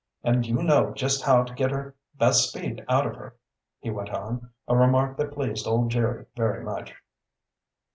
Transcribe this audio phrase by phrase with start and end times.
[0.23, 3.35] And you know just how to get her best speed out of her,"
[3.79, 6.95] he went on, a remark that pleased old Jerry very much.